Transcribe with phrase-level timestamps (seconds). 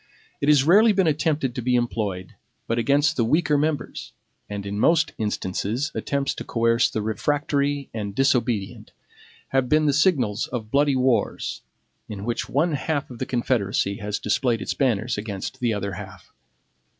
[0.41, 2.33] It has rarely been attempted to be employed,
[2.65, 4.13] but against the weaker members;
[4.49, 8.93] and in most instances attempts to coerce the refractory and disobedient
[9.49, 11.61] have been the signals of bloody wars,
[12.09, 16.33] in which one half of the confederacy has displayed its banners against the other half.